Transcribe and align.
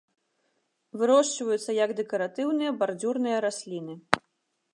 Вырошчваюцца 1.01 1.71
як 1.83 1.93
дэкаратыўныя 2.01 2.71
бардзюрныя 2.81 3.37
расліны. 3.47 3.93